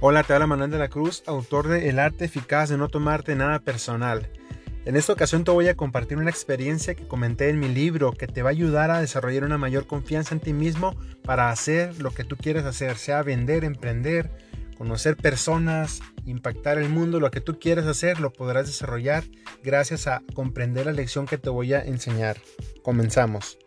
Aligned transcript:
Hola, 0.00 0.22
te 0.22 0.32
habla 0.32 0.46
Manuel 0.46 0.70
de 0.70 0.78
la 0.78 0.86
Cruz, 0.86 1.24
autor 1.26 1.66
de 1.66 1.88
El 1.88 1.98
arte 1.98 2.26
eficaz 2.26 2.68
de 2.68 2.78
no 2.78 2.88
tomarte 2.88 3.34
nada 3.34 3.58
personal. 3.58 4.30
En 4.84 4.94
esta 4.94 5.12
ocasión 5.12 5.42
te 5.42 5.50
voy 5.50 5.66
a 5.66 5.76
compartir 5.76 6.18
una 6.18 6.30
experiencia 6.30 6.94
que 6.94 7.08
comenté 7.08 7.48
en 7.48 7.58
mi 7.58 7.66
libro 7.66 8.12
que 8.12 8.28
te 8.28 8.44
va 8.44 8.50
a 8.50 8.52
ayudar 8.52 8.92
a 8.92 9.00
desarrollar 9.00 9.42
una 9.42 9.58
mayor 9.58 9.88
confianza 9.88 10.36
en 10.36 10.40
ti 10.40 10.52
mismo 10.52 10.94
para 11.24 11.50
hacer 11.50 12.00
lo 12.00 12.12
que 12.12 12.22
tú 12.22 12.36
quieres 12.36 12.64
hacer, 12.64 12.96
sea 12.96 13.24
vender, 13.24 13.64
emprender, 13.64 14.30
conocer 14.76 15.16
personas, 15.16 16.00
impactar 16.24 16.78
el 16.78 16.90
mundo, 16.90 17.18
lo 17.18 17.32
que 17.32 17.40
tú 17.40 17.58
quieras 17.58 17.86
hacer 17.86 18.20
lo 18.20 18.32
podrás 18.32 18.68
desarrollar 18.68 19.24
gracias 19.64 20.06
a 20.06 20.22
comprender 20.32 20.86
la 20.86 20.92
lección 20.92 21.26
que 21.26 21.38
te 21.38 21.50
voy 21.50 21.72
a 21.72 21.82
enseñar. 21.82 22.36
Comenzamos. 22.84 23.58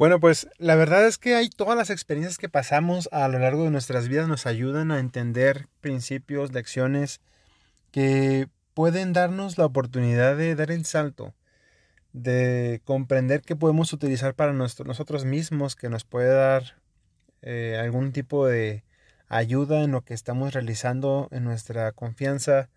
Bueno, 0.00 0.18
pues 0.18 0.48
la 0.56 0.76
verdad 0.76 1.06
es 1.06 1.18
que 1.18 1.34
hay 1.34 1.50
todas 1.50 1.76
las 1.76 1.90
experiencias 1.90 2.38
que 2.38 2.48
pasamos 2.48 3.10
a 3.12 3.28
lo 3.28 3.38
largo 3.38 3.64
de 3.64 3.70
nuestras 3.70 4.08
vidas 4.08 4.28
nos 4.28 4.46
ayudan 4.46 4.92
a 4.92 4.98
entender 4.98 5.68
principios, 5.82 6.54
lecciones 6.54 7.20
que 7.90 8.48
pueden 8.72 9.12
darnos 9.12 9.58
la 9.58 9.66
oportunidad 9.66 10.38
de 10.38 10.54
dar 10.54 10.70
el 10.70 10.86
salto, 10.86 11.34
de 12.14 12.80
comprender 12.86 13.42
que 13.42 13.56
podemos 13.56 13.92
utilizar 13.92 14.34
para 14.34 14.54
nosotros 14.54 15.26
mismos, 15.26 15.76
que 15.76 15.90
nos 15.90 16.04
puede 16.04 16.32
dar 16.34 16.80
eh, 17.42 17.78
algún 17.78 18.12
tipo 18.12 18.46
de 18.46 18.84
ayuda 19.28 19.82
en 19.82 19.90
lo 19.90 20.00
que 20.00 20.14
estamos 20.14 20.54
realizando, 20.54 21.28
en 21.30 21.44
nuestra 21.44 21.92
confianza. 21.92 22.70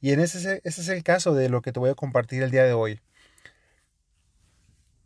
Y 0.00 0.12
en 0.12 0.20
ese, 0.20 0.62
ese 0.64 0.80
es 0.80 0.88
el 0.88 1.02
caso 1.02 1.34
de 1.34 1.50
lo 1.50 1.60
que 1.60 1.72
te 1.72 1.80
voy 1.80 1.90
a 1.90 1.94
compartir 1.94 2.42
el 2.42 2.50
día 2.50 2.64
de 2.64 2.72
hoy. 2.72 3.02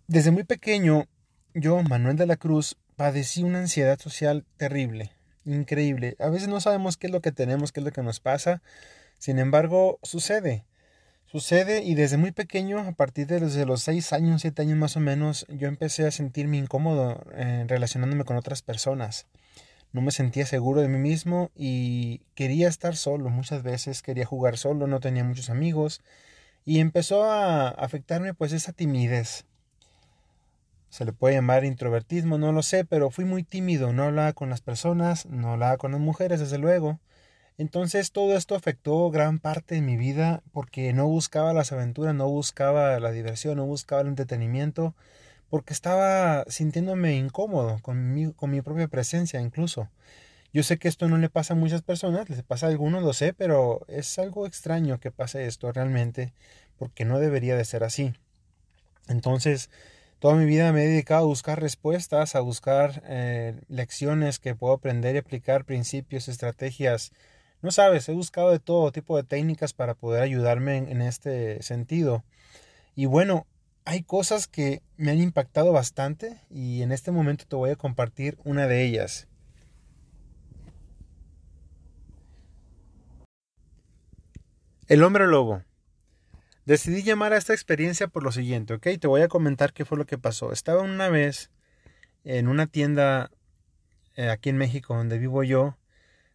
Desde 0.07 0.31
muy 0.31 0.45
pequeño 0.45 1.09
yo, 1.55 1.83
Manuel 1.83 2.17
de 2.17 2.27
la 2.27 2.37
Cruz, 2.37 2.77
padecí 2.97 3.43
una 3.43 3.61
ansiedad 3.61 3.99
social 3.99 4.45
terrible, 4.57 5.13
increíble. 5.45 6.17
A 6.19 6.29
veces 6.29 6.49
no 6.49 6.61
sabemos 6.61 6.97
qué 6.97 7.07
es 7.07 7.13
lo 7.13 7.21
que 7.21 7.33
tenemos, 7.33 7.73
qué 7.73 7.81
es 7.81 7.85
lo 7.85 7.93
que 7.93 8.03
nos 8.03 8.21
pasa. 8.21 8.63
Sin 9.19 9.39
embargo, 9.39 9.99
sucede. 10.03 10.65
Sucede 11.27 11.83
y 11.83 11.95
desde 11.95 12.17
muy 12.17 12.33
pequeño, 12.33 12.81
a 12.81 12.93
partir 12.93 13.27
de 13.27 13.41
desde 13.41 13.65
los 13.65 13.83
6 13.83 14.13
años, 14.13 14.43
7 14.43 14.63
años 14.63 14.79
más 14.79 14.97
o 14.97 15.01
menos, 15.01 15.47
yo 15.49 15.69
empecé 15.69 16.07
a 16.07 16.11
sentirme 16.11 16.57
incómodo 16.57 17.25
eh, 17.35 17.65
relacionándome 17.69 18.25
con 18.25 18.37
otras 18.37 18.63
personas. 18.63 19.27
No 19.93 20.03
me 20.03 20.11
sentía 20.11 20.47
seguro 20.47 20.81
de 20.81 20.89
mí 20.89 20.99
mismo 20.99 21.51
y 21.57 22.23
quería 22.35 22.69
estar 22.69 22.97
solo 22.97 23.31
muchas 23.31 23.63
veces, 23.63 24.03
quería 24.03 24.27
jugar 24.27 24.57
solo, 24.57 24.87
no 24.87 25.01
tenía 25.01 25.25
muchos 25.25 25.51
amigos 25.51 26.01
y 26.65 26.81
empezó 26.81 27.25
a 27.25 27.69
afectarme 27.69 28.35
pues 28.35 28.53
esa 28.53 28.73
timidez 28.73 29.47
se 30.91 31.05
le 31.05 31.13
puede 31.13 31.37
llamar 31.37 31.65
introvertismo, 31.65 32.37
no 32.37 32.53
lo 32.53 32.63
sé, 32.63 32.85
pero 32.85 33.11
fui 33.11 33.25
muy 33.25 33.45
tímido, 33.45 33.93
no 33.93 34.05
hablaba 34.05 34.33
con 34.33 34.51
las 34.51 34.61
personas, 34.61 35.25
no 35.27 35.53
hablaba 35.53 35.77
con 35.79 35.93
las 35.93 36.01
mujeres, 36.01 36.41
desde 36.41 36.59
luego. 36.59 37.01
Entonces 37.59 38.11
todo 38.13 38.37
esto 38.37 38.55
afectó 38.57 39.11
gran 39.11 39.39
parte 39.39 39.77
de 39.77 39.83
mi 39.83 39.97
vida 39.97 40.43
porque 40.53 40.93
no 40.93 41.07
buscaba 41.07 41.53
las 41.53 41.73
aventuras, 41.73 42.15
no 42.15 42.29
buscaba 42.29 42.99
la 43.01 43.13
diversión, 43.13 43.59
no 43.59 43.67
buscaba 43.67 44.03
el 44.03 44.09
entretenimiento, 44.09 44.95
porque 45.49 45.73
estaba 45.73 46.45
sintiéndome 46.49 47.17
incómodo 47.17 47.79
con 47.83 48.13
mi, 48.13 48.33
con 48.33 48.51
mi 48.51 48.61
propia 48.63 48.89
presencia 48.89 49.41
incluso. 49.41 49.89
Yo 50.53 50.65
sé 50.65 50.79
que 50.79 50.89
esto 50.89 51.09
no 51.09 51.19
le 51.19 51.29
pasa 51.29 51.55
a 51.55 51.57
muchas 51.57 51.83
personas, 51.83 52.29
les 52.29 52.43
pasa 52.43 52.67
a 52.67 52.71
algunos, 52.71 53.05
lo 53.05 53.13
sé, 53.13 53.33
pero 53.33 53.83
es 53.87 54.19
algo 54.19 54.47
extraño 54.47 54.99
que 54.99 55.13
pase 55.13 55.47
esto 55.47 55.71
realmente, 55.71 56.33
porque 56.79 57.05
no 57.05 57.21
debería 57.21 57.57
de 57.57 57.65
ser 57.65 57.85
así. 57.85 58.13
Entonces, 59.07 59.71
Toda 60.21 60.35
mi 60.35 60.45
vida 60.45 60.71
me 60.71 60.85
he 60.85 60.89
dedicado 60.89 61.25
a 61.25 61.27
buscar 61.27 61.63
respuestas, 61.63 62.35
a 62.35 62.41
buscar 62.41 63.03
eh, 63.07 63.59
lecciones 63.69 64.39
que 64.39 64.55
puedo 64.55 64.75
aprender 64.75 65.15
y 65.15 65.19
aplicar, 65.19 65.65
principios, 65.65 66.29
estrategias. 66.29 67.11
No 67.63 67.71
sabes, 67.71 68.07
he 68.07 68.13
buscado 68.13 68.51
de 68.51 68.59
todo 68.59 68.93
tipo 68.93 69.17
de 69.17 69.23
técnicas 69.23 69.73
para 69.73 69.95
poder 69.95 70.23
ayudarme 70.23 70.77
en, 70.77 71.01
este 71.01 71.63
sentido. 71.63 72.23
Y 72.95 73.07
bueno, 73.07 73.47
hay 73.87 74.03
cosas 74.03 74.47
que 74.47 74.83
me 74.99 75.11
han 75.11 75.23
impactado 75.23 75.73
bastante 75.73 76.39
y 76.51 76.83
en 76.83 76.93
este 76.93 77.13
momento 77.13 77.47
te 77.49 77.57
voy 77.57 77.71
a 77.71 77.77
compartir 77.77 78.37
una 78.45 78.67
de 78.67 78.85
ellas. 78.85 79.27
El 84.87 85.03
hombre 85.03 85.27
lobo. 85.27 85.63
Decidí 86.67 87.03
llamar 87.03 87.33
a 87.33 87.39
esta 87.39 87.55
experiencia 87.55 88.09
por 88.09 88.23
lo 88.23 88.33
siguiente, 88.33 88.75
¿ok? 88.75 88.87
Te 89.01 89.07
voy 89.07 89.23
a 89.23 89.29
comentar 89.29 89.73
qué 89.73 89.85
fue 89.85 89.97
lo 89.97 90.07
que 90.07 90.19
pasó. 90.19 90.53
Estaba 90.53 90.83
una 90.83 91.09
vez 91.09 91.51
en 92.25 92.49
una 92.49 92.67
tienda 92.67 93.31
eh, 94.17 94.29
aquí 94.29 94.51
en 94.51 94.59
México, 94.59 94.95
donde 94.95 95.19
vivo 95.19 95.43
yo, 95.43 95.79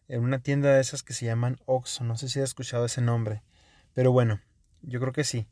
en 0.07 0.23
una 0.23 0.39
tienda 0.39 0.73
de 0.73 0.81
esas 0.81 1.03
que 1.03 1.13
se 1.13 1.25
llaman 1.25 1.59
Oxxo. 1.65 2.03
No 2.03 2.17
sé 2.17 2.27
si 2.27 2.39
has 2.39 2.49
escuchado 2.49 2.85
ese 2.85 3.01
nombre, 3.01 3.43
pero 3.93 4.11
bueno, 4.11 4.41
yo 4.81 4.99
creo 4.99 5.13
que 5.13 5.23
sí. 5.23 5.47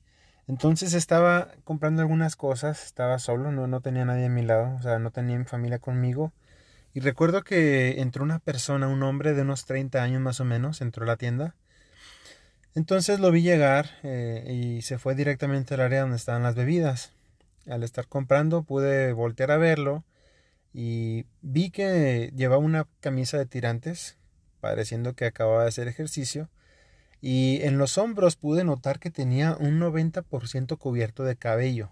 Entonces 0.47 0.93
estaba 0.93 1.51
comprando 1.63 2.01
algunas 2.01 2.35
cosas, 2.35 2.85
estaba 2.85 3.19
solo, 3.19 3.51
no, 3.51 3.67
no 3.67 3.81
tenía 3.81 4.05
nadie 4.05 4.25
a 4.25 4.29
mi 4.29 4.41
lado, 4.41 4.75
o 4.75 4.81
sea, 4.81 4.99
no 4.99 5.11
tenía 5.11 5.37
mi 5.37 5.45
familia 5.45 5.79
conmigo. 5.79 6.33
Y 6.93 6.99
recuerdo 6.99 7.43
que 7.43 8.01
entró 8.01 8.23
una 8.23 8.39
persona, 8.39 8.87
un 8.87 9.03
hombre 9.03 9.33
de 9.33 9.43
unos 9.43 9.65
30 9.65 10.03
años 10.03 10.21
más 10.21 10.39
o 10.39 10.45
menos, 10.45 10.81
entró 10.81 11.03
a 11.03 11.07
la 11.07 11.17
tienda 11.17 11.55
entonces 12.75 13.19
lo 13.19 13.31
vi 13.31 13.41
llegar 13.41 13.91
eh, 14.03 14.75
y 14.77 14.81
se 14.81 14.97
fue 14.97 15.15
directamente 15.15 15.73
al 15.73 15.81
área 15.81 16.01
donde 16.01 16.17
estaban 16.17 16.43
las 16.43 16.55
bebidas. 16.55 17.11
Al 17.67 17.83
estar 17.83 18.07
comprando 18.07 18.63
pude 18.63 19.13
voltear 19.13 19.51
a 19.51 19.57
verlo 19.57 20.03
y 20.73 21.25
vi 21.41 21.69
que 21.69 22.31
llevaba 22.35 22.57
una 22.57 22.87
camisa 22.99 23.37
de 23.37 23.45
tirantes, 23.45 24.17
pareciendo 24.59 25.13
que 25.13 25.25
acababa 25.25 25.63
de 25.63 25.69
hacer 25.69 25.87
ejercicio, 25.87 26.49
y 27.21 27.59
en 27.61 27.77
los 27.77 27.97
hombros 27.97 28.35
pude 28.35 28.63
notar 28.63 28.99
que 28.99 29.11
tenía 29.11 29.55
un 29.57 29.79
90% 29.79 30.77
cubierto 30.77 31.23
de 31.23 31.35
cabello. 31.35 31.91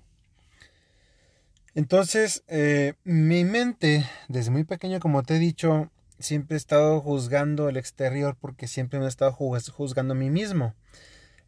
Entonces, 1.74 2.44
eh, 2.48 2.96
mi 3.06 3.46
mente, 3.46 4.06
desde 4.28 4.52
muy 4.52 4.66
pequeño, 4.66 5.00
como 5.00 5.24
te 5.24 5.36
he 5.36 5.40
dicho, 5.40 5.90
siempre 6.22 6.56
he 6.56 6.58
estado 6.58 7.02
juzgando 7.02 7.70
el 7.70 7.78
exterior 7.78 8.36
porque 8.40 8.68
siempre 8.68 9.00
me 9.00 9.06
he 9.06 9.10
estado 9.10 9.32
juzgando 9.32 10.14
a 10.14 10.18
mí 10.18 10.30
mismo. 10.30 10.76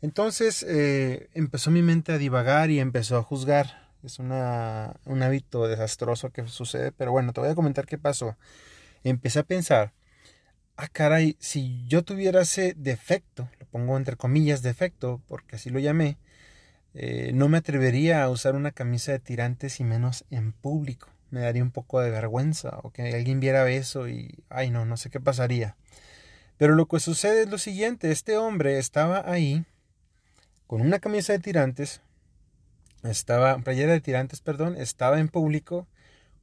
Entonces 0.02 0.66
eh, 0.68 1.30
empezó 1.34 1.72
mi 1.72 1.82
mente 1.82 2.12
a 2.12 2.18
divagar 2.18 2.70
y 2.72 2.80
empezó 2.80 3.18
a 3.18 3.24
juzgar. 3.24 3.90
Es 4.04 4.20
una, 4.20 4.98
un 5.06 5.24
hábito 5.24 5.68
desastroso 5.68 6.32
que 6.32 6.46
sucede, 6.48 6.92
pero 6.92 7.12
bueno, 7.12 7.32
te 7.32 7.40
voy 7.40 7.50
a 7.50 7.56
comentar 7.56 7.86
qué 7.86 7.98
pasó. 7.98 8.36
Empecé 9.06 9.40
a 9.40 9.44
pensar, 9.44 9.94
ah 10.76 10.90
caray, 10.90 11.38
si 11.40 11.86
yo 11.88 12.04
tuviera 12.04 12.42
ese 12.42 12.74
defecto, 12.76 13.50
lo 13.60 13.66
pongo 13.68 13.96
entre 13.96 14.18
comillas 14.18 14.62
defecto, 14.62 15.22
porque 15.28 15.56
así 15.56 15.70
lo 15.70 15.80
llamé, 15.80 16.18
eh, 16.94 17.32
no 17.34 17.48
me 17.48 17.60
atrevería 17.60 18.24
a 18.24 18.30
usar 18.30 18.56
una 18.56 18.72
camisa 18.72 19.14
de 19.14 19.20
tirantes 19.20 19.80
y 19.80 19.86
menos 19.86 20.26
en 20.30 20.52
público 20.52 21.13
me 21.34 21.42
daría 21.42 21.64
un 21.64 21.72
poco 21.72 22.00
de 22.00 22.12
vergüenza 22.12 22.80
o 22.84 22.92
que 22.92 23.12
alguien 23.16 23.40
viera 23.40 23.68
eso 23.68 24.08
y, 24.08 24.44
ay 24.50 24.70
no, 24.70 24.86
no 24.86 24.98
sé 24.98 25.10
qué 25.10 25.20
pasaría. 25.20 25.76
Pero 26.58 26.76
lo 26.76 26.86
que 26.86 27.00
sucede 27.00 27.42
es 27.42 27.50
lo 27.50 27.58
siguiente, 27.58 28.12
este 28.12 28.38
hombre 28.38 28.78
estaba 28.78 29.24
ahí 29.26 29.66
con 30.68 30.82
una 30.82 31.00
camisa 31.00 31.34
de 31.34 31.40
tirantes, 31.40 32.02
estaba, 33.02 33.58
playera 33.58 33.94
de 33.94 34.00
tirantes, 34.00 34.42
perdón, 34.42 34.78
estaba 34.78 35.20
en 35.20 35.28
público 35.28 35.88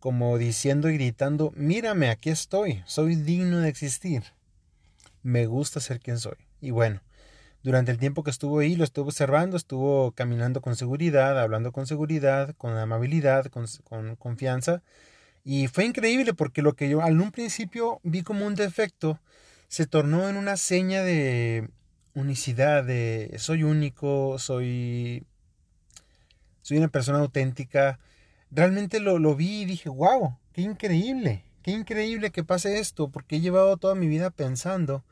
como 0.01 0.37
diciendo 0.39 0.91
y 0.91 0.95
gritando, 0.95 1.53
mírame, 1.55 2.11
aquí 2.11 2.31
estoy, 2.31 2.83
soy 2.85 3.15
digno 3.15 3.61
de 3.61 3.69
existir, 3.69 4.25
me 5.23 5.47
gusta 5.47 5.79
ser 5.79 6.01
quien 6.01 6.19
soy. 6.19 6.37
Y 6.61 6.73
bueno, 6.73 7.01
durante 7.63 7.91
el 7.93 7.99
tiempo 7.99 8.23
que 8.23 8.31
estuvo 8.31 8.61
ahí, 8.61 8.75
lo 8.77 8.85
estuvo 8.85 9.07
observando, 9.09 9.57
estuvo 9.57 10.13
caminando 10.13 10.61
con 10.63 10.77
seguridad, 10.77 11.39
hablando 11.39 11.73
con 11.73 11.87
seguridad, 11.87 12.55
con 12.57 12.77
amabilidad, 12.77 13.47
con, 13.47 14.17
confianza. 14.17 14.83
Y 15.45 15.69
fue 15.69 15.85
increíble 15.85 16.35
porque 16.35 16.63
lo 16.63 16.75
que 16.75 16.89
yo 16.89 17.03
al 17.03 17.21
un 17.21 17.33
principio 17.33 18.01
vi 18.03 18.23
como 18.23 18.47
un 18.47 18.55
defecto 18.55 19.21
se 19.69 19.87
tornó 19.87 20.29
en 20.29 20.37
una 20.37 20.57
seña 20.57 21.03
de 21.03 21.69
unicidad, 22.15 22.85
de 22.85 23.35
soy 23.39 23.63
único, 23.63 24.39
soy, 24.39 25.25
soy 26.63 26.79
una 26.79 26.89
persona 26.89 27.19
auténtica. 27.19 27.99
Realmente 28.51 29.01
lo, 29.01 29.19
lo 29.19 29.37
vi 29.37 29.63
y 29.63 29.65
dije, 29.67 29.89
wow, 29.89 30.37
qué 30.53 30.63
increíble, 30.63 31.45
qué 31.63 31.73
increíble 31.73 32.31
que 32.31 32.43
pase 32.43 32.79
esto, 32.79 33.11
porque 33.11 33.37
he 33.37 33.41
llevado 33.41 33.77
toda 33.77 33.95
mi 33.95 34.09
vida 34.09 34.31
pensando 34.31 35.05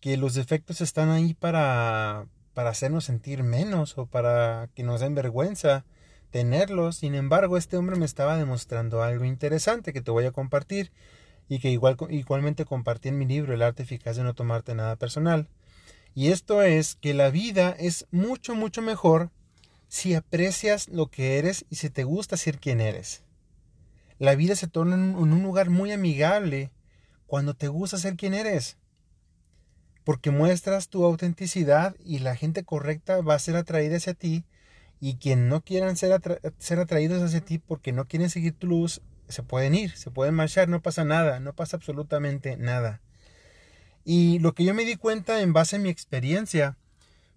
que 0.00 0.16
los 0.16 0.34
defectos 0.34 0.80
están 0.80 1.10
ahí 1.10 1.34
para, 1.34 2.26
para 2.54 2.70
hacernos 2.70 3.04
sentir 3.04 3.42
menos 3.42 3.98
o 3.98 4.06
para 4.06 4.68
que 4.74 4.82
nos 4.82 5.00
den 5.00 5.14
vergüenza 5.14 5.84
tenerlos. 6.30 6.96
Sin 6.96 7.14
embargo, 7.14 7.56
este 7.56 7.76
hombre 7.76 7.96
me 7.96 8.04
estaba 8.04 8.36
demostrando 8.36 9.02
algo 9.02 9.24
interesante 9.24 9.92
que 9.92 10.00
te 10.00 10.10
voy 10.10 10.24
a 10.24 10.32
compartir 10.32 10.92
y 11.48 11.58
que 11.60 11.70
igual, 11.70 11.96
igualmente 12.10 12.64
compartí 12.64 13.08
en 13.08 13.18
mi 13.18 13.26
libro 13.26 13.54
El 13.54 13.62
arte 13.62 13.82
eficaz 13.82 14.16
de 14.16 14.22
no 14.22 14.34
tomarte 14.34 14.74
nada 14.74 14.96
personal. 14.96 15.48
Y 16.14 16.28
esto 16.28 16.62
es 16.62 16.96
que 16.96 17.14
la 17.14 17.30
vida 17.30 17.74
es 17.78 18.06
mucho, 18.10 18.54
mucho 18.54 18.82
mejor 18.82 19.30
si 19.88 20.14
aprecias 20.14 20.88
lo 20.88 21.06
que 21.06 21.38
eres 21.38 21.64
y 21.70 21.76
si 21.76 21.90
te 21.90 22.04
gusta 22.04 22.36
ser 22.36 22.58
quien 22.58 22.80
eres. 22.80 23.24
La 24.18 24.34
vida 24.34 24.56
se 24.56 24.66
torna 24.66 24.96
en 24.96 25.14
un 25.14 25.42
lugar 25.42 25.70
muy 25.70 25.92
amigable 25.92 26.70
cuando 27.26 27.54
te 27.54 27.68
gusta 27.68 27.98
ser 27.98 28.16
quien 28.16 28.34
eres. 28.34 28.76
Porque 30.08 30.30
muestras 30.30 30.88
tu 30.88 31.04
autenticidad 31.04 31.94
y 32.02 32.20
la 32.20 32.34
gente 32.34 32.64
correcta 32.64 33.20
va 33.20 33.34
a 33.34 33.38
ser 33.38 33.56
atraída 33.56 33.98
hacia 33.98 34.14
ti 34.14 34.46
y 35.00 35.16
quien 35.16 35.50
no 35.50 35.60
quieran 35.60 35.98
ser, 35.98 36.40
ser 36.56 36.78
atraídos 36.78 37.22
hacia 37.22 37.42
ti 37.42 37.58
porque 37.58 37.92
no 37.92 38.06
quieren 38.06 38.30
seguir 38.30 38.54
tu 38.54 38.68
luz, 38.68 39.02
se 39.28 39.42
pueden 39.42 39.74
ir, 39.74 39.94
se 39.98 40.10
pueden 40.10 40.34
marchar, 40.34 40.66
no 40.70 40.80
pasa 40.80 41.04
nada, 41.04 41.40
no 41.40 41.52
pasa 41.52 41.76
absolutamente 41.76 42.56
nada. 42.56 43.02
Y 44.02 44.38
lo 44.38 44.54
que 44.54 44.64
yo 44.64 44.72
me 44.72 44.86
di 44.86 44.96
cuenta 44.96 45.42
en 45.42 45.52
base 45.52 45.76
a 45.76 45.78
mi 45.78 45.90
experiencia 45.90 46.78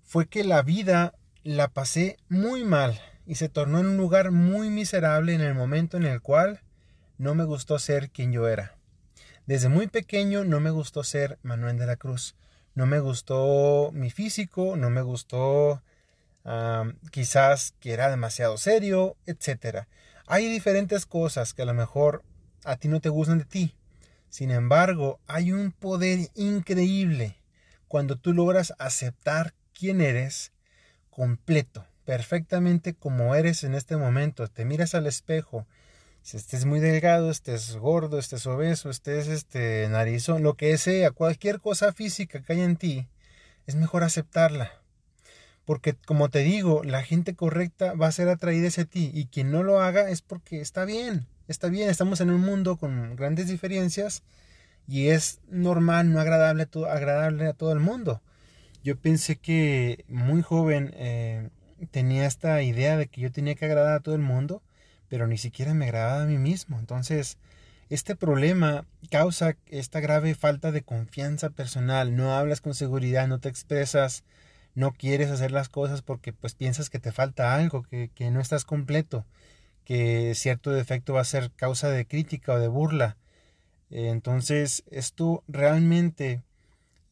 fue 0.02 0.28
que 0.28 0.46
la 0.46 0.62
vida 0.62 1.14
la 1.44 1.68
pasé 1.68 2.16
muy 2.30 2.64
mal 2.64 2.98
y 3.26 3.36
se 3.36 3.50
tornó 3.50 3.80
en 3.80 3.88
un 3.88 3.98
lugar 3.98 4.32
muy 4.32 4.70
miserable 4.70 5.34
en 5.34 5.42
el 5.42 5.56
momento 5.56 5.98
en 5.98 6.06
el 6.06 6.22
cual 6.22 6.62
no 7.18 7.36
me 7.36 7.44
gustó 7.44 7.80
ser 7.80 8.12
quien 8.12 8.32
yo 8.32 8.48
era. 8.48 8.78
Desde 9.46 9.68
muy 9.68 9.88
pequeño 9.88 10.46
no 10.46 10.62
me 10.62 10.70
gustó 10.70 11.04
ser 11.04 11.38
Manuel 11.44 11.78
de 11.78 11.86
la 11.86 11.98
Cruz. 11.98 12.38
No 12.74 12.86
me 12.86 13.00
gustó 13.00 13.92
mi 13.94 14.10
físico, 14.10 14.76
no 14.76 14.90
me 14.90 15.02
gustó 15.02 15.82
quizás 17.12 17.74
que 17.80 17.94
era 17.94 18.10
demasiado 18.10 18.58
serio, 18.58 19.16
etc. 19.26 19.86
Hay 20.26 20.48
diferentes 20.48 21.06
cosas 21.06 21.54
que 21.54 21.62
a 21.62 21.66
lo 21.66 21.74
mejor 21.74 22.24
a 22.64 22.78
ti 22.78 22.88
no 22.88 23.00
te 23.00 23.10
gustan 23.10 23.40
de 23.40 23.46
ti. 23.46 23.76
Sin 24.30 24.50
embargo, 24.50 25.20
hay 25.28 25.52
un 25.52 25.72
poder 25.72 26.30
increíble 26.36 27.38
cuando 27.88 28.16
tú 28.16 28.34
logras 28.34 28.74
aceptar 28.80 29.54
quién 29.74 30.00
eres 30.00 30.54
completo, 31.10 31.86
perfectamente 32.06 32.94
como 32.94 33.36
eres 33.36 33.66
en 33.66 33.76
este 33.76 33.98
momento. 33.98 34.48
Te 34.48 34.64
miras 34.64 34.96
al 34.96 35.08
espejo, 35.08 35.68
si 36.22 36.38
estés 36.38 36.66
muy 36.66 36.80
delgado, 36.80 37.32
estés 37.32 37.76
gordo, 37.78 38.20
estés 38.20 38.46
obeso, 38.46 38.90
estés 38.90 39.28
este 39.28 39.88
narizón, 39.90 40.44
lo 40.44 40.54
que 40.56 40.78
sea, 40.78 41.12
cualquier 41.12 41.60
cosa 41.60 41.94
física 41.94 42.42
que 42.42 42.54
haya 42.54 42.64
en 42.64 42.78
ti, 42.78 43.08
es 43.66 43.76
mejor 43.76 44.04
aceptarla. 44.04 44.72
Porque 45.66 45.94
como 45.94 46.30
te 46.30 46.40
digo, 46.40 46.84
la 46.84 47.04
gente 47.04 47.36
correcta 47.36 47.94
va 47.94 48.08
a 48.08 48.12
ser 48.12 48.30
atraída 48.30 48.68
hacia 48.68 48.86
ti 48.86 49.12
y 49.14 49.28
quien 49.28 49.52
no 49.52 49.64
lo 49.64 49.82
haga 49.82 50.10
es 50.10 50.22
porque 50.22 50.62
está 50.62 50.86
bien, 50.86 51.28
está 51.48 51.70
bien, 51.70 51.90
estamos 51.90 52.22
en 52.22 52.32
un 52.32 52.42
mundo 52.42 52.78
con 52.78 53.16
grandes 53.16 53.48
diferencias 53.48 54.24
y 54.88 55.10
es 55.10 55.40
normal, 55.50 56.12
no 56.12 56.20
agradable, 56.20 56.68
agradable 56.90 57.48
a 57.48 57.54
todo 57.54 57.72
el 57.72 57.80
mundo. 57.80 58.22
Yo 58.84 58.98
pensé 58.98 59.36
que 59.36 60.06
muy 60.08 60.42
joven 60.42 60.92
eh, 60.96 61.50
tenía 61.92 62.26
esta 62.26 62.62
idea 62.64 62.98
de 62.98 63.08
que 63.08 63.22
yo 63.22 63.32
tenía 63.32 63.56
que 63.56 63.66
agradar 63.66 63.94
a 63.94 64.00
todo 64.00 64.16
el 64.16 64.22
mundo, 64.22 64.64
pero 65.12 65.28
ni 65.28 65.38
siquiera 65.38 65.74
me 65.74 65.84
agradaba 65.84 66.24
a 66.24 66.26
mí 66.26 66.38
mismo. 66.38 66.80
Entonces, 66.80 67.38
este 67.90 68.16
problema 68.16 68.86
causa 69.10 69.58
esta 69.68 70.00
grave 70.00 70.36
falta 70.36 70.72
de 70.72 70.84
confianza 70.84 71.50
personal. 71.50 72.16
No 72.16 72.34
hablas 72.34 72.62
con 72.62 72.74
seguridad, 72.76 73.28
no 73.28 73.42
te 73.42 73.50
expresas, 73.50 74.24
no 74.74 74.94
quieres 74.94 75.30
hacer 75.30 75.52
las 75.52 75.68
cosas 75.68 76.02
porque 76.02 76.32
pues 76.32 76.56
piensas 76.56 76.90
que 76.90 77.00
te 77.00 77.12
falta 77.12 77.54
algo, 77.54 77.84
que, 77.84 78.10
que 78.16 78.32
no 78.32 78.40
estás 78.40 78.64
completo, 78.64 79.26
que 79.84 80.34
cierto 80.34 80.72
defecto 80.72 81.12
va 81.14 81.22
a 81.22 81.26
ser 81.26 81.52
causa 81.58 81.90
de 81.90 82.06
crítica 82.08 82.54
o 82.54 82.60
de 82.60 82.70
burla. 82.70 83.18
Entonces, 83.90 84.86
esto 84.92 85.44
realmente 85.50 86.42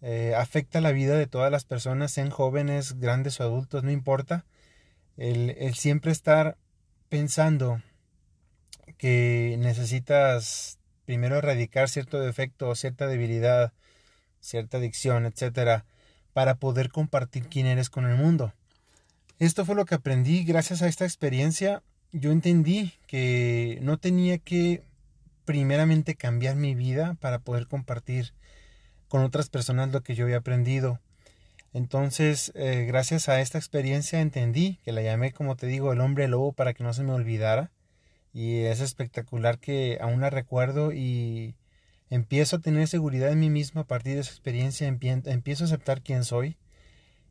eh, 0.02 0.36
afecta 0.38 0.80
la 0.80 0.94
vida 0.94 1.18
de 1.18 1.28
todas 1.28 1.52
las 1.52 1.66
personas, 1.66 2.12
sean 2.12 2.30
jóvenes, 2.30 2.98
grandes 2.98 3.42
o 3.42 3.44
adultos, 3.44 3.84
no 3.84 3.92
importa. 3.92 4.46
El, 5.18 5.50
el 5.60 5.76
siempre 5.76 6.14
estar 6.14 6.56
pensando 7.10 7.82
que 9.00 9.56
necesitas 9.58 10.78
primero 11.06 11.38
erradicar 11.38 11.90
cierto 11.90 12.20
defecto 12.20 12.70
o 12.70 12.76
cierta 12.76 13.08
debilidad, 13.08 13.74
cierta 14.42 14.78
adicción, 14.78 15.26
etcétera, 15.26 15.86
para 16.34 16.56
poder 16.56 16.90
compartir 16.90 17.48
quién 17.48 17.66
eres 17.66 17.90
con 17.90 18.06
el 18.06 18.16
mundo. 18.16 18.54
Esto 19.40 19.66
fue 19.66 19.74
lo 19.74 19.86
que 19.86 19.96
aprendí 19.96 20.44
gracias 20.44 20.82
a 20.82 20.88
esta 20.88 21.06
experiencia. 21.06 21.82
Yo 22.12 22.32
entendí 22.32 22.94
que 23.08 23.80
no 23.82 23.98
tenía 23.98 24.38
que 24.38 24.84
primeramente 25.46 26.16
cambiar 26.16 26.58
mi 26.58 26.76
vida 26.76 27.16
para 27.22 27.40
poder 27.40 27.68
compartir 27.68 28.34
con 29.08 29.24
otras 29.24 29.50
personas 29.50 29.90
lo 29.90 30.02
que 30.02 30.14
yo 30.14 30.26
había 30.26 30.38
aprendido. 30.38 31.00
Entonces, 31.74 32.52
eh, 32.56 32.86
gracias 32.86 33.30
a 33.30 33.40
esta 33.40 33.58
experiencia 33.58 34.20
entendí 34.20 34.78
que 34.84 34.92
la 34.92 35.02
llamé, 35.02 35.32
como 35.32 35.56
te 35.56 35.68
digo, 35.68 35.94
el 35.94 36.02
hombre 36.02 36.28
lobo 36.28 36.52
para 36.52 36.74
que 36.74 36.84
no 36.84 36.94
se 36.94 37.04
me 37.04 37.14
olvidara. 37.14 37.72
Y 38.34 38.62
es 38.62 38.80
espectacular 38.80 39.60
que 39.60 39.98
aún 40.02 40.22
la 40.22 40.30
recuerdo 40.30 40.94
y 40.94 41.56
empiezo 42.10 42.58
a 42.58 42.60
tener 42.60 42.88
seguridad 42.88 43.32
en 43.32 43.40
mí 43.40 43.50
mismo 43.50 43.82
a 43.82 43.88
partir 43.88 44.16
de 44.16 44.22
esa 44.22 44.32
experiencia, 44.32 44.88
empiezo 44.88 45.64
a 45.64 45.68
aceptar 45.68 46.02
quién 46.02 46.24
soy 46.24 46.58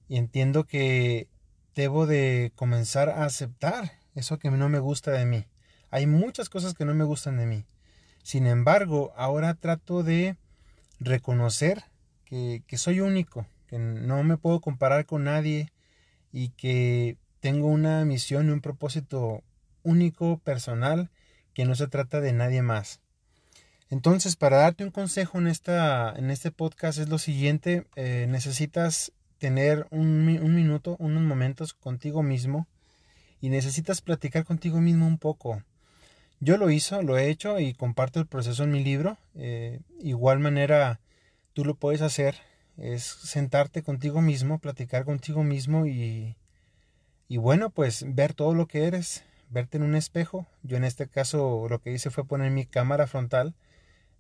y 0.09 0.17
entiendo 0.17 0.65
que 0.65 1.29
debo 1.75 2.07
de 2.07 2.53
comenzar 2.57 3.09
a 3.09 3.25
aceptar 3.25 3.93
eso 4.15 4.39
que 4.39 4.51
no 4.51 4.69
me 4.69 4.79
gusta 4.79 5.13
de 5.13 5.27
mí. 5.27 5.47
Hay 5.91 6.07
muchas 6.07 6.49
cosas 6.49 6.75
que 6.75 6.85
no 6.85 6.95
me 6.95 7.05
gustan 7.05 7.37
de 7.37 7.47
mí. 7.47 7.65
Sin 8.23 8.47
embargo, 8.47 9.13
ahora 9.17 9.55
trato 9.55 10.03
de 10.03 10.37
reconocer 11.01 11.85
que, 12.25 12.63
soy 12.77 13.01
único, 13.01 13.47
que 13.69 13.79
no 13.79 14.23
me 14.23 14.37
puedo 14.37 14.61
comparar 14.61 15.07
con 15.07 15.25
nadie 15.25 15.73
y 16.33 16.51
que 16.51 17.17
tengo 17.41 17.69
una 17.69 18.05
misión 18.05 18.49
y 18.49 18.51
un 18.51 18.61
propósito 18.61 19.43
único, 19.89 20.39
personal, 20.39 21.11
que 21.55 21.65
no 21.65 21.75
se 21.75 21.89
trata 21.89 22.21
de 22.21 22.33
nadie 22.33 22.63
más. 22.63 23.01
Entonces, 23.91 24.37
para 24.37 24.59
darte 24.59 24.85
un 24.85 24.91
consejo 24.91 25.39
en, 25.39 25.47
esta, 25.47 26.13
en 26.17 26.31
este 26.31 26.51
podcast 26.51 26.99
es 26.99 27.09
lo 27.09 27.19
siguiente, 27.19 27.87
eh, 27.97 28.27
necesitas 28.29 29.13
tener 29.39 29.87
un, 29.91 30.29
un, 30.43 30.55
minuto, 30.55 30.97
unos 30.99 31.23
momentos 31.23 31.73
contigo 31.73 32.23
mismo 32.23 32.67
y 33.41 33.49
necesitas 33.49 34.03
platicar 34.03 34.45
contigo 34.45 34.81
mismo 34.81 35.07
un 35.07 35.19
poco. 35.19 35.63
Yo 36.41 36.59
lo 36.59 36.71
hizo, 36.71 37.03
lo 37.03 37.17
he 37.17 37.31
hecho 37.31 37.59
y 37.59 37.73
comparto 37.73 38.21
el 38.21 38.27
proceso 38.27 38.65
en 38.65 38.73
mi 38.73 38.85
libro. 38.85 39.17
Eh, 39.35 39.81
igual 40.01 40.39
manera, 40.39 41.01
tú 41.53 41.65
lo 41.65 41.75
puedes 41.75 42.03
hacer. 42.03 42.37
Es 42.77 43.03
sentarte 43.05 43.83
contigo 43.83 44.21
mismo, 44.21 44.59
platicar 44.59 45.05
contigo 45.05 45.43
mismo 45.43 45.87
y, 45.87 46.37
y 47.27 47.39
bueno, 47.39 47.71
pues 47.71 48.05
ver 48.07 48.35
todo 48.35 48.55
lo 48.55 48.67
que 48.67 48.85
eres, 48.85 49.25
verte 49.51 49.79
en 49.79 49.83
un 49.85 49.95
espejo. 49.95 50.47
Yo 50.63 50.77
en 50.77 50.85
este 50.85 51.09
caso 51.09 51.67
lo 51.69 51.81
que 51.81 51.93
hice 51.93 52.11
fue 52.11 52.25
poner 52.25 52.51
mi 52.51 52.67
cámara 52.67 53.07
frontal, 53.07 53.55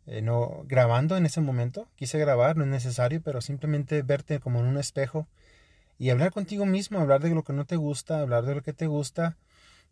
eh, 0.06 0.22
no 0.22 0.64
grabando 0.66 1.16
en 1.16 1.26
ese 1.26 1.40
momento. 1.40 1.88
Quise 1.96 2.18
grabar, 2.18 2.56
no 2.56 2.64
es 2.64 2.70
necesario, 2.70 3.22
pero 3.22 3.40
simplemente 3.40 4.02
verte 4.02 4.40
como 4.40 4.60
en 4.60 4.66
un 4.66 4.78
espejo 4.78 5.26
y 5.98 6.10
hablar 6.10 6.32
contigo 6.32 6.66
mismo, 6.66 7.00
hablar 7.00 7.20
de 7.22 7.30
lo 7.34 7.42
que 7.42 7.52
no 7.52 7.64
te 7.64 7.76
gusta, 7.76 8.20
hablar 8.20 8.44
de 8.44 8.54
lo 8.54 8.62
que 8.62 8.72
te 8.72 8.86
gusta 8.86 9.36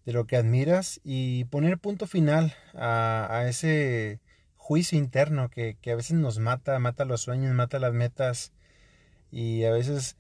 de 0.06 0.12
lo 0.12 0.26
que 0.26 0.36
admiras 0.36 1.00
y 1.04 1.44
poner 1.46 1.78
punto 1.78 2.06
final 2.06 2.54
a, 2.74 3.44
ese 3.48 4.20
juicio 4.56 4.96
interno 4.96 5.50
que, 5.50 5.76
a 5.84 5.96
veces 5.96 6.12
nos 6.12 6.38
mata, 6.38 6.78
mata 6.78 7.04
los 7.04 7.22
sueños, 7.22 7.52
mata 7.54 7.80
las 7.80 7.92
metas 7.92 8.52
y 9.32 9.64
a 9.64 9.72
veces 9.72 10.16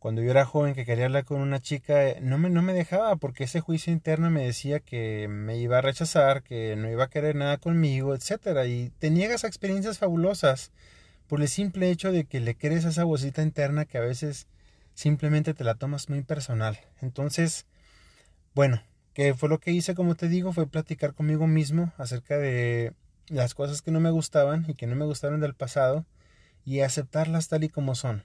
cuando 0.00 0.22
yo 0.22 0.30
era 0.30 0.46
joven 0.46 0.74
que 0.74 0.86
quería 0.86 1.04
hablar 1.04 1.26
con 1.26 1.42
una 1.42 1.60
chica 1.60 2.08
eh, 2.08 2.20
no 2.22 2.38
me, 2.38 2.48
no 2.48 2.62
me 2.62 2.72
dejaba 2.72 3.16
porque 3.16 3.44
ese 3.44 3.60
juicio 3.60 3.92
interno 3.92 4.30
me 4.30 4.42
decía 4.42 4.80
que 4.80 5.28
me 5.28 5.58
iba 5.58 5.78
a 5.78 5.82
rechazar, 5.82 6.42
que 6.42 6.74
no 6.74 6.90
iba 6.90 7.04
a 7.04 7.10
querer 7.10 7.36
nada 7.36 7.58
conmigo, 7.58 8.14
etcétera. 8.14 8.66
Y 8.66 8.90
te 8.98 9.10
niegas 9.10 9.44
a 9.44 9.46
experiencias 9.46 9.98
fabulosas 9.98 10.72
por 11.28 11.42
el 11.42 11.48
simple 11.48 11.90
hecho 11.90 12.12
de 12.12 12.24
que 12.24 12.40
le 12.40 12.56
crees 12.56 12.86
a 12.86 12.88
esa 12.88 13.04
vocita 13.04 13.42
interna 13.42 13.84
que 13.84 13.98
a 13.98 14.00
veces 14.00 14.48
simplemente 14.94 15.52
te 15.52 15.64
la 15.64 15.74
tomas 15.74 16.08
muy 16.08 16.22
personal. 16.22 16.80
Entonces, 17.02 17.66
bueno, 18.54 18.82
que 19.12 19.34
fue 19.34 19.50
lo 19.50 19.60
que 19.60 19.72
hice, 19.72 19.94
como 19.94 20.14
te 20.14 20.28
digo, 20.28 20.54
fue 20.54 20.66
platicar 20.66 21.12
conmigo 21.14 21.46
mismo 21.46 21.92
acerca 21.98 22.38
de 22.38 22.94
las 23.28 23.54
cosas 23.54 23.82
que 23.82 23.90
no 23.90 24.00
me 24.00 24.10
gustaban 24.10 24.64
y 24.66 24.74
que 24.74 24.86
no 24.86 24.96
me 24.96 25.04
gustaron 25.04 25.40
del 25.40 25.54
pasado 25.54 26.06
y 26.64 26.80
aceptarlas 26.80 27.48
tal 27.48 27.64
y 27.64 27.68
como 27.68 27.94
son 27.94 28.24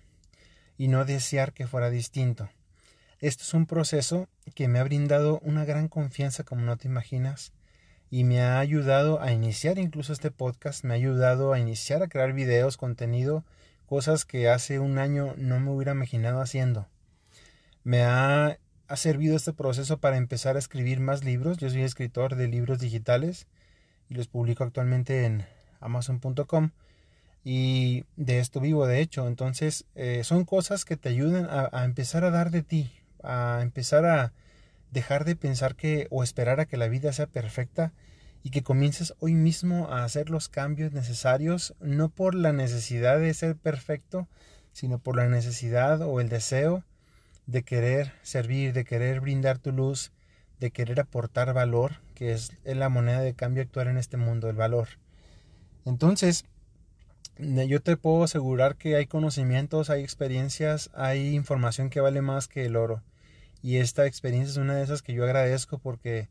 y 0.78 0.88
no 0.88 1.06
desear 1.06 1.54
que 1.54 1.68
fuera 1.68 1.90
distinto. 1.90 2.50
Esto 3.20 3.44
es 3.44 3.54
un 3.54 3.66
proceso 3.66 4.28
que 4.54 4.68
me 4.68 4.80
ha 4.80 4.84
brindado 4.84 5.40
una 5.44 5.66
gran 5.66 5.88
confianza 5.88 6.44
como 6.44 6.62
no 6.62 6.78
te 6.78 6.88
imaginas 6.88 7.54
y 8.10 8.24
me 8.24 8.42
ha 8.42 8.60
ayudado 8.60 9.22
a 9.22 9.32
iniciar 9.32 9.80
incluso 9.80 10.14
este 10.14 10.32
podcast, 10.32 10.84
me 10.84 10.94
ha 10.94 10.98
ayudado 10.98 11.54
a 11.54 11.60
iniciar 11.60 12.04
a 12.04 12.08
crear 12.08 12.34
videos, 12.34 12.78
contenido, 12.78 13.44
cosas 13.86 14.26
que 14.26 14.50
hace 14.50 14.80
un 14.80 15.00
año 15.00 15.34
no 15.38 15.60
me 15.60 15.72
hubiera 15.72 15.94
imaginado 15.94 16.42
haciendo. 16.42 16.88
Me 17.84 18.04
ha 18.04 18.58
ha 18.88 18.98
servido 18.98 19.36
este 19.36 19.54
proceso 19.54 20.00
para 20.00 20.18
empezar 20.18 20.56
a 20.56 20.60
escribir 20.60 21.00
más 21.00 21.24
libros. 21.24 21.58
Yo 21.58 21.70
soy 21.70 21.82
escritor 21.82 22.36
de 22.36 22.48
libros 22.48 22.80
digitales 22.80 23.48
y 24.10 24.16
los 24.16 24.28
publico 24.28 24.64
actualmente 24.64 25.26
en 25.26 25.46
amazon.com 25.80 26.72
y 27.46 28.06
de 28.18 28.40
esto 28.40 28.60
vivo 28.60 28.88
de 28.88 29.00
hecho. 29.00 29.28
Entonces 29.28 29.86
eh, 29.96 30.24
son 30.26 30.44
cosas 30.44 30.84
que 30.84 30.98
te 30.98 31.10
ayudan 31.10 31.48
a, 31.50 31.86
empezar 31.86 32.26
a 32.26 32.32
dar 32.32 32.50
de 32.50 32.64
ti, 32.64 32.92
a 33.24 33.60
empezar 33.62 34.06
a 34.06 34.34
dejar 34.92 35.24
de 35.24 35.36
pensar 35.36 35.76
que 35.76 36.08
o 36.10 36.24
esperar 36.24 36.60
a 36.60 36.66
que 36.66 36.76
la 36.76 36.88
vida 36.88 37.14
sea 37.14 37.28
perfecta 37.28 37.94
y 38.44 38.50
que 38.50 38.64
comiences 38.64 39.14
hoy 39.20 39.36
mismo 39.36 39.92
a 39.92 40.04
hacer 40.04 40.30
los 40.30 40.50
cambios 40.50 40.92
necesarios, 40.92 41.76
no 41.80 42.10
por 42.10 42.34
la 42.36 42.52
necesidad 42.52 43.20
de 43.20 43.34
ser 43.34 43.56
perfecto, 43.56 44.28
sino 44.74 45.00
por 45.00 45.16
la 45.16 45.30
necesidad 45.30 46.02
o 46.02 46.20
el 46.20 46.30
deseo 46.30 46.84
de 47.46 47.64
querer 47.64 48.14
servir, 48.24 48.74
de 48.74 48.86
querer 48.86 49.22
brindar 49.22 49.60
tu 49.60 49.72
luz, 49.72 50.12
de 50.60 50.72
querer 50.72 51.00
aportar 51.00 51.54
valor, 51.54 52.02
que 52.16 52.32
es 52.32 52.54
la 52.64 52.90
moneda 52.90 53.22
de 53.22 53.36
cambio 53.36 53.62
actual 53.62 53.88
en 53.88 53.98
este 53.98 54.18
mundo, 54.18 54.50
el 54.50 54.56
valor. 54.56 54.88
Entonces, 55.86 56.46
yo 57.38 57.82
te 57.82 57.98
puedo 57.98 58.24
asegurar 58.24 58.76
que 58.76 58.96
hay 58.96 59.08
conocimientos, 59.08 59.90
hay 59.90 60.04
experiencias, 60.04 60.90
hay 60.94 61.36
información 61.36 61.90
que 61.90 62.02
vale 62.02 62.22
más 62.22 62.48
que 62.48 62.66
el 62.66 62.76
oro. 62.76 63.02
Y 63.62 63.78
esta 63.78 64.06
experiencia 64.06 64.52
es 64.52 64.58
una 64.58 64.76
de 64.76 64.84
esas 64.84 65.02
que 65.02 65.14
yo 65.14 65.24
agradezco 65.24 65.80
porque 65.80 66.30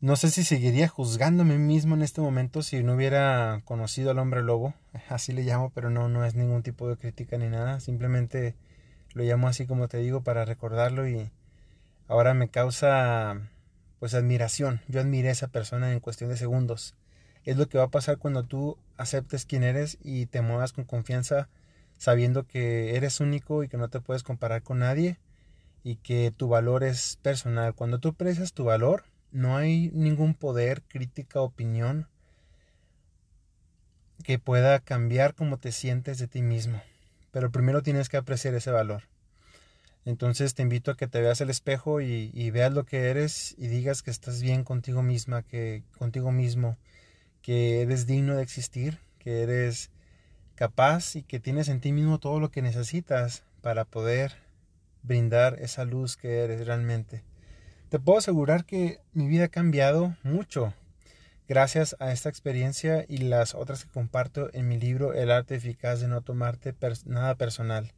no 0.00 0.16
sé 0.16 0.30
si 0.30 0.44
seguiría 0.44 0.88
juzgándome 0.88 1.58
mismo 1.58 1.94
en 1.94 2.02
este 2.02 2.22
momento 2.22 2.62
si 2.62 2.82
no 2.82 2.94
hubiera 2.94 3.60
conocido 3.66 4.10
al 4.10 4.18
hombre 4.18 4.42
lobo, 4.42 4.74
así 5.08 5.32
le 5.32 5.42
llamo, 5.42 5.70
pero 5.74 5.90
no, 5.90 6.08
no 6.08 6.24
es 6.24 6.34
ningún 6.34 6.62
tipo 6.62 6.88
de 6.88 6.96
crítica 6.96 7.36
ni 7.36 7.48
nada, 7.48 7.80
simplemente 7.80 8.54
lo 9.12 9.24
llamo 9.24 9.48
así 9.48 9.66
como 9.66 9.88
te 9.88 9.98
digo 9.98 10.22
para 10.22 10.44
recordarlo 10.44 11.06
y 11.06 11.30
ahora 12.08 12.32
me 12.32 12.48
causa 12.48 13.40
pues 13.98 14.14
admiración. 14.14 14.80
Yo 14.88 15.00
admiré 15.00 15.28
a 15.28 15.32
esa 15.32 15.48
persona 15.48 15.92
en 15.92 16.00
cuestión 16.00 16.30
de 16.30 16.38
segundos. 16.38 16.94
Es 17.44 17.56
lo 17.56 17.68
que 17.68 17.78
va 17.78 17.84
a 17.84 17.90
pasar 17.90 18.18
cuando 18.18 18.44
tú 18.44 18.78
aceptes 18.96 19.46
quién 19.46 19.62
eres 19.62 19.98
y 20.02 20.26
te 20.26 20.42
muevas 20.42 20.72
con 20.72 20.84
confianza 20.84 21.48
sabiendo 21.96 22.46
que 22.46 22.96
eres 22.96 23.20
único 23.20 23.62
y 23.62 23.68
que 23.68 23.76
no 23.76 23.88
te 23.88 24.00
puedes 24.00 24.22
comparar 24.22 24.62
con 24.62 24.78
nadie 24.78 25.18
y 25.82 25.96
que 25.96 26.32
tu 26.36 26.48
valor 26.48 26.84
es 26.84 27.18
personal. 27.22 27.74
Cuando 27.74 27.98
tú 27.98 28.10
aprecias 28.10 28.52
tu 28.52 28.64
valor, 28.64 29.04
no 29.32 29.56
hay 29.56 29.90
ningún 29.92 30.34
poder, 30.34 30.82
crítica, 30.82 31.40
opinión 31.40 32.08
que 34.24 34.38
pueda 34.38 34.78
cambiar 34.80 35.34
cómo 35.34 35.58
te 35.58 35.72
sientes 35.72 36.18
de 36.18 36.28
ti 36.28 36.42
mismo. 36.42 36.82
Pero 37.32 37.50
primero 37.50 37.82
tienes 37.82 38.08
que 38.08 38.16
apreciar 38.16 38.54
ese 38.54 38.70
valor. 38.70 39.02
Entonces 40.04 40.54
te 40.54 40.62
invito 40.62 40.90
a 40.90 40.96
que 40.96 41.06
te 41.06 41.20
veas 41.20 41.40
el 41.40 41.50
espejo 41.50 42.00
y, 42.00 42.50
veas 42.50 42.72
lo 42.72 42.84
que 42.84 43.10
eres 43.10 43.54
y 43.58 43.68
digas 43.68 44.02
que 44.02 44.10
estás 44.10 44.40
bien 44.40 44.64
contigo 44.64 45.02
misma, 45.02 45.42
que 45.42 45.82
contigo 45.98 46.32
mismo, 46.32 46.78
que 47.42 47.82
eres 47.82 48.06
digno 48.06 48.36
de 48.36 48.42
existir, 48.42 48.98
que 49.18 49.42
eres 49.42 49.90
capaz 50.54 51.16
y 51.16 51.22
que 51.22 51.40
tienes 51.40 51.68
en 51.68 51.80
ti 51.80 51.92
mismo 51.92 52.18
todo 52.18 52.40
lo 52.40 52.50
que 52.50 52.62
necesitas 52.62 53.44
para 53.62 53.84
poder 53.84 54.34
brindar 55.02 55.58
esa 55.60 55.84
luz 55.84 56.16
que 56.16 56.40
eres 56.40 56.66
realmente. 56.66 57.22
Te 57.88 57.98
puedo 57.98 58.18
asegurar 58.18 58.64
que 58.64 59.00
mi 59.12 59.26
vida 59.26 59.44
ha 59.44 59.48
cambiado 59.48 60.16
mucho 60.22 60.74
gracias 61.48 61.96
a 61.98 62.12
esta 62.12 62.28
experiencia 62.28 63.04
y 63.08 63.18
las 63.18 63.56
otras 63.56 63.84
que 63.84 63.90
comparto 63.90 64.50
en 64.52 64.68
mi 64.68 64.78
libro 64.78 65.14
El 65.14 65.32
arte 65.32 65.56
eficaz 65.56 66.00
de 66.00 66.06
no 66.06 66.20
tomarte 66.20 66.74
nada 67.06 67.34
personal. 67.34 67.92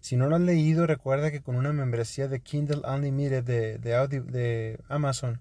Si 0.00 0.16
no 0.16 0.28
lo 0.28 0.36
has 0.36 0.42
leído, 0.42 0.86
recuerda 0.86 1.30
que 1.30 1.42
con 1.42 1.56
una 1.56 1.72
membresía 1.72 2.28
de 2.28 2.40
Kindle 2.40 2.82
Unlimited 2.88 3.44
de, 3.44 3.78
de, 3.78 4.20
de 4.22 4.78
Amazon 4.88 5.40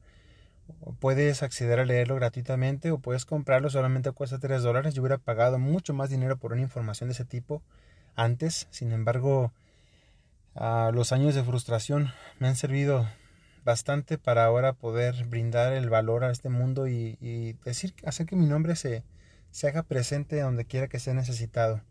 puedes 0.99 1.43
acceder 1.43 1.79
a 1.79 1.85
leerlo 1.85 2.15
gratuitamente 2.15 2.91
o 2.91 2.99
puedes 2.99 3.25
comprarlo, 3.25 3.69
solamente 3.69 4.11
cuesta 4.11 4.39
3 4.39 4.63
dólares. 4.63 4.93
Yo 4.93 5.01
hubiera 5.01 5.17
pagado 5.17 5.59
mucho 5.59 5.93
más 5.93 6.09
dinero 6.09 6.37
por 6.37 6.53
una 6.53 6.61
información 6.61 7.09
de 7.09 7.13
ese 7.13 7.25
tipo 7.25 7.61
antes, 8.15 8.67
sin 8.71 8.91
embargo, 8.91 9.51
los 10.55 11.11
años 11.11 11.35
de 11.35 11.43
frustración 11.43 12.11
me 12.39 12.47
han 12.47 12.55
servido 12.55 13.07
bastante 13.65 14.17
para 14.17 14.45
ahora 14.45 14.73
poder 14.73 15.25
brindar 15.25 15.73
el 15.73 15.89
valor 15.89 16.23
a 16.23 16.31
este 16.31 16.49
mundo 16.49 16.87
y, 16.87 17.57
decir, 17.65 17.93
hacer 18.05 18.25
que 18.25 18.35
mi 18.35 18.45
nombre 18.45 18.75
se, 18.75 19.03
se 19.51 19.67
haga 19.67 19.83
presente 19.83 20.39
donde 20.39 20.65
quiera 20.65 20.87
que 20.87 20.99
sea 20.99 21.13
necesitado. 21.13 21.81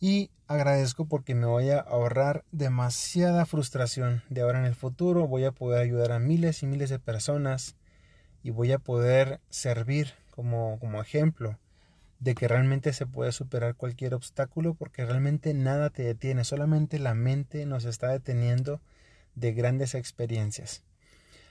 Y 0.00 0.30
agradezco 0.46 1.06
porque 1.06 1.34
me 1.34 1.46
voy 1.46 1.70
a 1.70 1.80
ahorrar 1.80 2.44
demasiada 2.52 3.46
frustración 3.46 4.22
de 4.28 4.42
ahora 4.42 4.58
en 4.58 4.66
el 4.66 4.74
futuro. 4.74 5.26
Voy 5.26 5.44
a 5.44 5.52
poder 5.52 5.80
ayudar 5.80 6.12
a 6.12 6.18
miles 6.18 6.62
y 6.62 6.66
miles 6.66 6.90
de 6.90 6.98
personas 6.98 7.76
y 8.42 8.50
voy 8.50 8.72
a 8.72 8.78
poder 8.78 9.40
servir 9.48 10.12
como, 10.30 10.78
como 10.78 11.00
ejemplo 11.00 11.58
de 12.20 12.34
que 12.34 12.48
realmente 12.48 12.92
se 12.92 13.06
puede 13.06 13.32
superar 13.32 13.74
cualquier 13.74 14.14
obstáculo 14.14 14.74
porque 14.74 15.04
realmente 15.04 15.52
nada 15.52 15.90
te 15.90 16.02
detiene, 16.02 16.44
solamente 16.44 16.98
la 16.98 17.14
mente 17.14 17.66
nos 17.66 17.84
está 17.84 18.08
deteniendo 18.08 18.80
de 19.34 19.52
grandes 19.52 19.94
experiencias. 19.94 20.84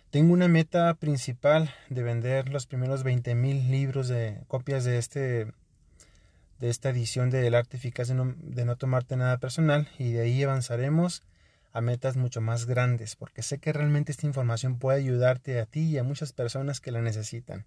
Tengo 0.09 0.33
una 0.33 0.47
meta 0.47 0.93
principal 0.95 1.73
de 1.89 2.03
vender 2.03 2.49
los 2.49 2.67
primeros 2.67 3.03
20.000 3.03 3.69
libros 3.69 4.07
de 4.07 4.41
copias 4.47 4.83
de 4.83 4.97
este 4.97 5.51
de 6.63 6.69
esta 6.69 6.91
edición 6.91 7.29
del 7.29 7.55
arte 7.55 7.75
eficaz 7.75 8.07
de 8.07 8.65
no, 8.65 8.75
tomarte 8.77 9.17
nada 9.17 9.37
personal 9.37 9.89
y 9.99 10.13
de 10.13 10.21
ahí 10.21 10.43
avanzaremos 10.43 11.21
a 11.73 11.81
metas 11.81 12.15
mucho 12.15 12.39
más 12.39 12.67
grandes 12.67 13.17
porque 13.17 13.41
sé 13.41 13.57
que 13.57 13.73
realmente 13.73 14.13
esta 14.13 14.27
información 14.27 14.79
puede 14.79 14.99
ayudarte 14.99 15.59
a 15.59 15.65
ti 15.65 15.81
y 15.81 15.97
a 15.97 16.03
muchas 16.03 16.31
personas 16.31 16.79
que 16.79 16.91
la 16.91 17.01
necesitan. 17.01 17.65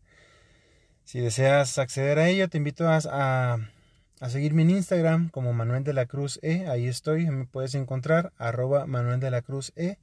Si 1.04 1.20
deseas 1.20 1.76
acceder 1.76 2.18
a 2.18 2.30
ella, 2.30 2.48
te 2.48 2.56
invito 2.56 2.88
a, 2.88 2.96
a, 4.18 4.30
seguirme 4.30 4.62
en 4.62 4.70
Instagram 4.70 5.28
como 5.28 5.52
Manuel 5.52 5.84
de 5.84 5.92
la 5.92 6.06
Cruz 6.06 6.38
E. 6.40 6.66
Ahí 6.66 6.86
estoy, 6.86 7.26
me 7.26 7.44
puedes 7.44 7.74
encontrar, 7.74 8.32
arroba 8.38 8.86
Manuel 8.86 9.20
de 9.20 9.30
la 9.30 9.42
Cruz 9.42 9.74
E. 9.76 9.98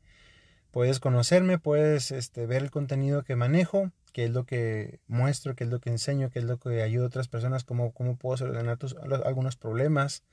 Puedes 0.70 1.00
conocerme, 1.00 1.58
puedes 1.58 2.12
este, 2.12 2.46
ver 2.46 2.62
el 2.62 2.70
contenido 2.70 3.24
que 3.24 3.36
manejo, 3.36 3.90
qué 4.14 4.26
es 4.26 4.32
lo 4.32 4.46
que 4.46 5.00
muestro, 5.08 5.56
qué 5.56 5.66
es 5.66 5.70
lo 5.70 5.80
que 5.80 5.90
enseño, 5.90 6.30
qué 6.30 6.40
es 6.40 6.46
lo 6.46 6.58
que 6.58 6.82
ayuda 6.82 7.06
a 7.06 7.08
otras 7.08 7.28
personas, 7.28 7.64
cómo, 7.64 7.92
cómo 7.92 8.16
puedo 8.16 8.38
solucionar 8.38 8.78
tus, 8.78 8.96
algunos 9.26 9.56
problemas, 9.58 10.24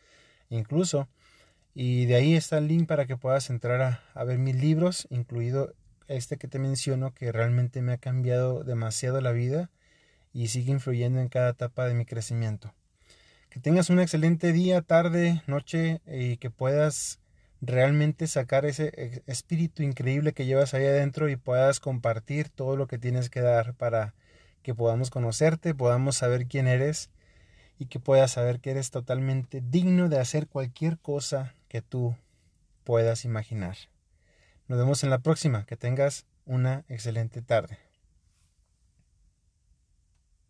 incluso. 0.51 1.09
Y 1.75 2.07
de 2.07 2.17
ahí 2.17 2.35
está 2.35 2.59
el 2.59 2.69
link 2.69 2.87
para 2.87 3.07
que 3.07 3.17
puedas 3.17 3.51
entrar 3.51 3.81
a, 3.81 4.03
a 4.15 4.25
ver 4.25 4.39
mis 4.39 4.57
libros, 4.57 5.09
incluido 5.11 5.75
este 6.09 6.37
que 6.37 6.49
te 6.49 6.59
menciono, 6.59 7.15
que 7.15 7.33
realmente 7.33 7.83
me 7.83 7.93
ha 7.93 7.99
cambiado 7.99 8.65
demasiado 8.65 9.21
la 9.21 9.33
vida 9.33 9.71
y 10.33 10.49
sigue 10.49 10.73
influyendo 10.73 11.21
en 11.21 11.29
cada 11.29 11.51
etapa 11.51 11.87
de 11.87 11.95
mi 11.95 12.05
crecimiento. 12.05 12.75
Que 13.49 13.61
tengas 13.61 13.91
un 13.91 14.01
excelente 14.01 14.53
día, 14.53 14.83
tarde, 14.83 15.43
noche 15.47 16.01
y 16.07 16.37
que 16.37 16.51
puedas 16.51 17.20
realmente 17.61 18.26
sacar 18.26 18.64
ese 18.64 19.23
espíritu 19.26 19.83
increíble 19.83 20.33
que 20.33 20.47
llevas 20.47 20.75
ahí 20.75 20.87
adentro 20.87 21.29
y 21.29 21.37
puedas 21.37 21.81
compartir 21.81 22.49
todo 22.49 22.76
lo 22.76 22.87
que 22.87 22.99
tienes 22.99 23.31
que 23.31 23.40
dar 23.40 23.75
para 23.75 24.14
que 24.62 24.75
podamos 24.75 25.11
conocerte, 25.11 25.75
podamos 25.75 26.17
saber 26.17 26.47
quién 26.47 26.67
eres 26.67 27.11
y 27.79 27.87
que 27.87 27.99
puedas 27.99 28.33
saber 28.33 28.61
que 28.61 28.71
eres 28.71 28.90
totalmente 28.90 29.62
digno 29.64 30.09
de 30.09 30.19
hacer 30.19 30.47
cualquier 30.49 30.99
cosa 30.99 31.55
que 31.69 31.81
tú 31.83 32.14
puedas 32.85 33.25
imaginar. 33.25 33.76
Nos 34.69 34.79
vemos 34.79 35.02
en 35.02 35.11
la 35.11 35.19
próxima. 35.19 35.64
Que 35.67 35.76
tengas 35.76 36.26
una 36.47 36.85
excelente 36.88 37.43
tarde. 37.43 37.79